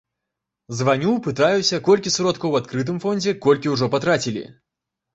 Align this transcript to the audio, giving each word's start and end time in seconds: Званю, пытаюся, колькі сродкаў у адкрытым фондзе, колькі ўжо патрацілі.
Званю, 0.79 1.11
пытаюся, 1.27 1.81
колькі 1.89 2.15
сродкаў 2.17 2.49
у 2.59 2.61
адкрытым 2.63 3.01
фондзе, 3.07 3.37
колькі 3.47 3.73
ўжо 3.79 3.95
патрацілі. 3.99 4.43